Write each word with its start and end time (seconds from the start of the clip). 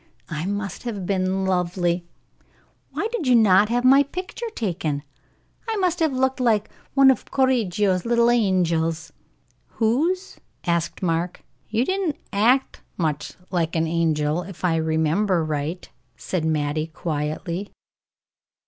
I 0.29 0.47
must 0.47 0.81
have 0.81 1.05
been 1.05 1.45
lovely. 1.45 2.07
Why 2.91 3.07
did 3.11 3.27
you 3.27 3.35
not 3.35 3.69
have 3.69 3.85
my 3.85 4.01
picture 4.01 4.49
taken? 4.55 5.03
I 5.69 5.75
must 5.75 5.99
have 5.99 6.11
looked 6.11 6.39
just 6.39 6.45
like 6.47 6.71
one 6.95 7.11
of 7.11 7.29
Correggio's 7.29 8.03
little 8.03 8.31
angels." 8.31 9.13
"Whose?" 9.73 10.39
asked 10.65 11.03
Mark. 11.03 11.43
"You 11.69 11.85
didn't 11.85 12.17
act 12.33 12.81
much 12.97 13.33
like 13.51 13.75
an 13.75 13.85
angel, 13.85 14.41
if 14.41 14.65
I 14.65 14.77
remember 14.77 15.45
right," 15.45 15.87
said 16.17 16.45
Mattie, 16.45 16.87
quietly. 16.87 17.71